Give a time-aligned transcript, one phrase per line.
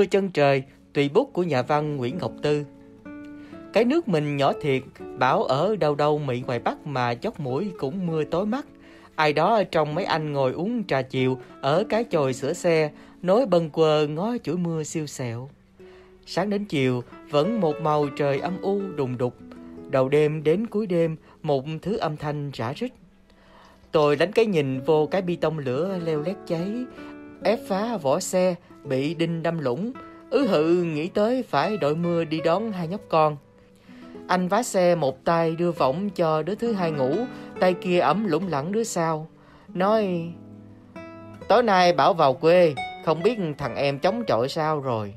[0.00, 2.64] Mưa chân trời, tùy bút của nhà văn Nguyễn Ngọc Tư.
[3.72, 4.82] Cái nước mình nhỏ thiệt,
[5.18, 8.66] bảo ở đâu đâu Mỹ ngoài Bắc mà chót mũi cũng mưa tối mắt.
[9.14, 12.90] Ai đó trong mấy anh ngồi uống trà chiều ở cái chòi sửa xe,
[13.22, 15.48] nối bần quờ ngó chuỗi mưa siêu sẹo.
[16.26, 19.34] Sáng đến chiều, vẫn một màu trời âm u đùng đục.
[19.90, 22.92] Đầu đêm đến cuối đêm, một thứ âm thanh rã rít.
[23.92, 26.68] Tôi đánh cái nhìn vô cái bi tông lửa leo lét cháy,
[27.44, 28.54] ép phá vỏ xe,
[28.84, 29.92] bị đinh đâm lũng.
[30.30, 33.36] Ứ hự nghĩ tới phải đội mưa đi đón hai nhóc con.
[34.28, 37.16] Anh vá xe một tay đưa võng cho đứa thứ hai ngủ,
[37.60, 39.28] tay kia ấm lủng lẳng đứa sau.
[39.74, 40.32] Nói,
[41.48, 45.14] tối nay bảo vào quê, không biết thằng em chống chọi sao rồi.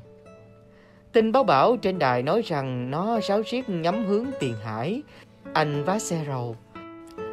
[1.12, 5.02] Tin báo bảo trên đài nói rằng nó sáo riết nhắm hướng tiền hải.
[5.52, 6.56] Anh vá xe rầu.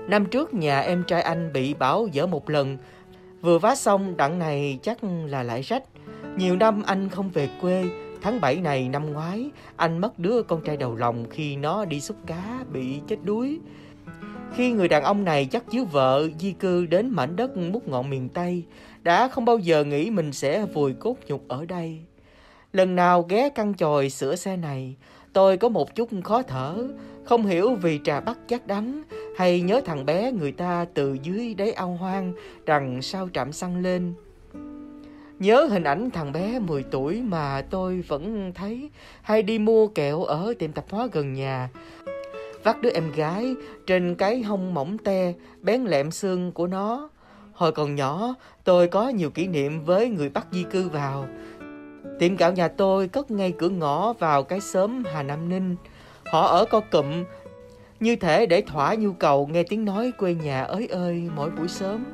[0.08, 2.78] Năm trước nhà em trai anh bị bão dở một lần.
[3.42, 5.84] Vừa vá xong đặng này chắc là lại rách.
[6.38, 7.84] Nhiều năm anh không về quê.
[8.22, 12.02] Tháng 7 này năm ngoái, anh mất đứa con trai đầu lòng khi nó đi
[12.02, 13.60] xúc cá bị chết đuối.
[14.56, 18.10] Khi người đàn ông này chắc chiếu vợ di cư đến mảnh đất mút ngọn
[18.10, 18.64] miền Tây,
[19.04, 22.00] đã không bao giờ nghĩ mình sẽ vùi cốt nhục ở đây.
[22.74, 24.96] Lần nào ghé căn chòi sửa xe này,
[25.34, 26.88] tôi có một chút khó thở,
[27.24, 29.04] không hiểu vì trà bắt chắc đắng
[29.36, 32.34] hay nhớ thằng bé người ta từ dưới đáy ao hoang
[32.66, 34.14] đằng sau trạm xăng lên.
[35.40, 38.90] Nhớ hình ảnh thằng bé 10 tuổi mà tôi vẫn thấy
[39.22, 41.70] hay đi mua kẹo ở tiệm tạp hóa gần nhà.
[42.64, 43.56] Vắt đứa em gái
[43.88, 47.10] trên cái hông mỏng te, bén lẹm xương của nó.
[47.54, 51.28] Hồi còn nhỏ, tôi có nhiều kỷ niệm với người bắt di cư vào.
[52.20, 55.76] Tiệm gạo nhà tôi cất ngay cửa ngõ vào cái xóm Hà Nam Ninh.
[56.26, 57.24] Họ ở co cụm,
[58.02, 61.68] như thể để thỏa nhu cầu nghe tiếng nói quê nhà ới ơi mỗi buổi
[61.68, 62.06] sớm.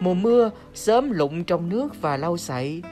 [0.00, 2.82] Mùa mưa, sớm lụng trong nước và lau sậy.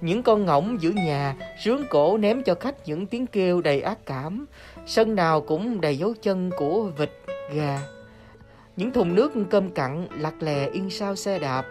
[0.00, 4.06] Những con ngỗng giữa nhà rướng cổ ném cho khách những tiếng kêu đầy ác
[4.06, 4.46] cảm.
[4.86, 7.10] Sân nào cũng đầy dấu chân của vịt,
[7.54, 7.78] gà.
[8.76, 11.66] Những thùng nước cơm cặn lặt lè yên sao xe đạp.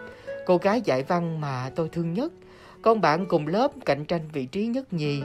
[0.45, 2.31] Cô gái dạy văn mà tôi thương nhất–
[2.81, 5.21] con bạn cùng lớp cạnh tranh vị trí nhất nhì.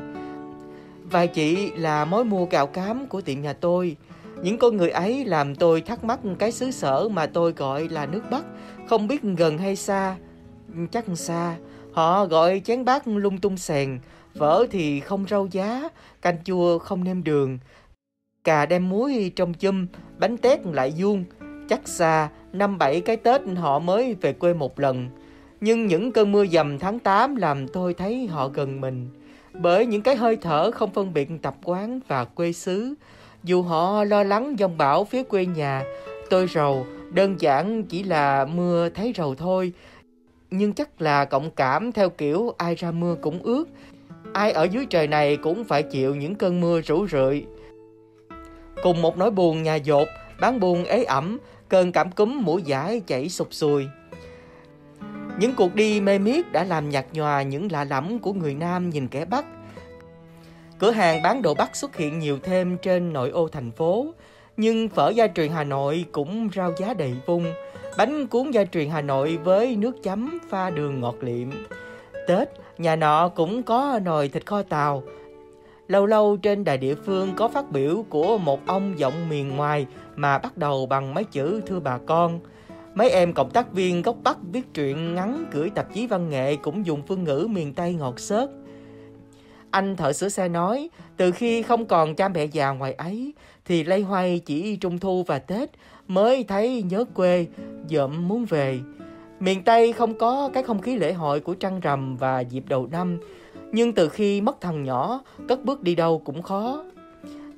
[1.10, 3.96] Vài chị là mối mua gạo cám của tiệm nhà tôi.
[4.42, 8.06] Những con người ấy làm tôi thắc mắc cái xứ sở mà tôi gọi là
[8.06, 8.44] nước Bắc,
[8.88, 10.16] không biết gần hay xa.
[10.90, 11.56] Chắc xa,
[11.92, 13.98] họ gọi chén bát lung tung sèn,
[14.38, 15.88] phở thì không rau giá,
[16.22, 17.58] canh chua không nêm đường.
[18.44, 19.86] Cà đem muối trong chum,
[20.18, 21.24] bánh tét lại vuông.
[21.68, 25.08] Chắc xa, năm bảy cái Tết họ mới về quê một lần.
[25.60, 29.08] Nhưng những cơn mưa dầm tháng 8 làm tôi thấy họ gần mình.
[29.52, 32.94] Bởi những cái hơi thở không phân biệt tập quán và quê xứ.
[33.44, 35.84] Dù họ lo lắng dòng bão phía quê nhà,
[36.30, 39.72] tôi rầu, đơn giản chỉ là mưa thấy rầu thôi.
[40.50, 43.64] Nhưng chắc là cộng cảm theo kiểu ai ra mưa cũng ướt.
[44.32, 47.44] Ai ở dưới trời này cũng phải chịu những cơn mưa rủ rượi.
[48.82, 50.08] Cùng một nỗi buồn nhà dột,
[50.40, 51.38] bán buồn ế ẩm,
[51.68, 53.86] cơn cảm cúm mũi giải chảy sụp sùi.
[55.38, 58.90] Những cuộc đi mê miết đã làm nhạt nhòa những lạ lẫm của người Nam
[58.90, 59.44] nhìn kẻ Bắc.
[60.82, 64.06] Cửa hàng bán đồ Bắc xuất hiện nhiều thêm trên nội ô thành phố,
[64.56, 67.44] nhưng phở gia truyền Hà Nội cũng rao giá đầy vung.
[67.96, 71.50] Bánh cuốn gia truyền Hà Nội với nước chấm pha đường ngọt liệm.
[72.28, 72.48] Tết,
[72.78, 75.02] nhà nọ cũng có nồi thịt kho tàu.
[75.88, 79.86] Lâu lâu trên đài địa phương có phát biểu của một ông giọng miền ngoài
[80.16, 82.40] mà bắt đầu bằng mấy chữ thưa bà con–
[82.94, 86.56] Mấy em cộng tác viên gốc Bắc viết truyện ngắn gửi tạp chí văn nghệ
[86.56, 88.50] cũng dùng phương ngữ miền Tây ngọt xớt.
[89.72, 93.32] Anh thợ sửa xe nói, từ khi không còn cha mẹ già ngoài ấy,
[93.64, 95.70] thì lây hoay chỉ trung thu và Tết
[96.08, 97.46] mới thấy nhớ quê,
[97.88, 98.80] dậm muốn về.
[99.40, 102.88] Miền Tây không có cái không khí lễ hội của trăng rằm và dịp đầu
[102.92, 103.18] năm,
[103.72, 106.84] nhưng từ khi mất thằng nhỏ, cất bước đi đâu cũng khó.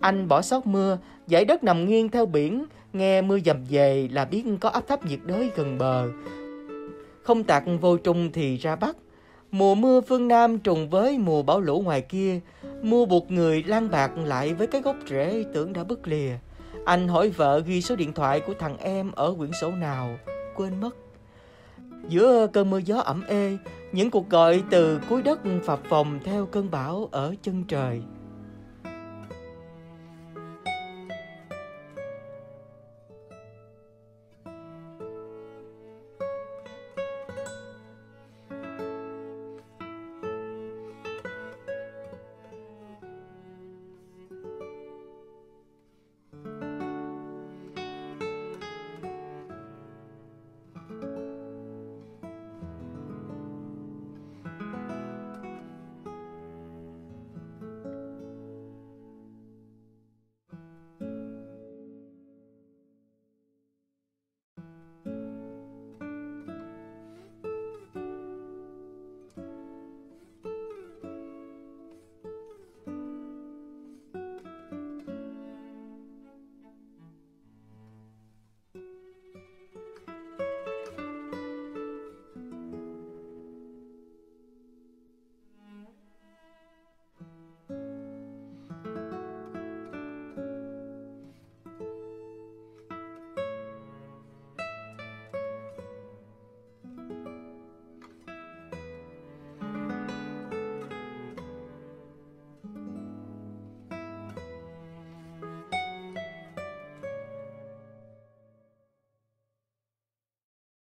[0.00, 4.24] Anh bỏ sót mưa, dãy đất nằm nghiêng theo biển, nghe mưa dầm về là
[4.24, 6.08] biết có áp thấp nhiệt đới gần bờ.
[7.22, 8.96] Không tạc vô trung thì ra bắc.
[9.54, 12.40] Mùa mưa phương Nam trùng với mùa bão lũ ngoài kia,
[12.82, 16.32] mua buộc người lan bạc lại với cái gốc rễ tưởng đã bứt lìa.
[16.84, 20.10] Anh hỏi vợ ghi số điện thoại của thằng em ở quyển sổ nào,
[20.56, 20.96] quên mất.
[22.08, 23.56] Giữa cơn mưa gió ẩm ê,
[23.92, 28.02] những cuộc gọi từ cuối đất phập phồng theo cơn bão ở chân trời.